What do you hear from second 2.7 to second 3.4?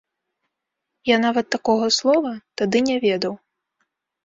не ведаў.